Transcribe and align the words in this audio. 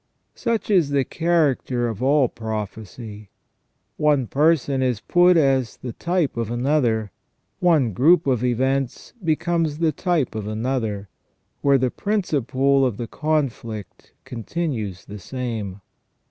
Such 0.33 0.71
is 0.71 0.89
the 0.89 1.03
character 1.05 1.87
of 1.87 2.01
all 2.01 2.27
prophecy. 2.27 3.29
One 3.97 4.25
person 4.25 4.81
is 4.81 4.99
put 4.99 5.37
as 5.37 5.77
the 5.77 5.93
type 5.93 6.37
of 6.37 6.49
another, 6.49 7.11
one 7.59 7.93
group 7.93 8.25
of 8.25 8.43
events 8.43 9.13
becomes 9.23 9.77
the 9.77 9.91
type 9.91 10.33
of 10.33 10.47
another, 10.47 11.07
where 11.61 11.77
the 11.77 11.91
principle 11.91 12.83
of 12.83 12.97
the 12.97 13.05
conflict 13.05 14.11
continues 14.25 15.05
the 15.05 15.19
same. 15.19 15.81